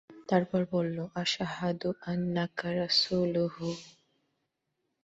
তারপর 0.29 0.61
বলল, 0.73 0.97
আশহাদু 1.23 1.89
আন্নাকা 2.11 2.69
রাসূলুল্লাহ। 2.75 3.55